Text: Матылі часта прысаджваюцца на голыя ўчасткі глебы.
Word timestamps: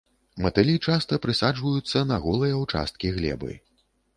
Матылі 0.45 0.73
часта 0.93 1.19
прысаджваюцца 1.27 2.03
на 2.13 2.17
голыя 2.27 2.55
ўчасткі 2.65 3.13
глебы. 3.19 3.51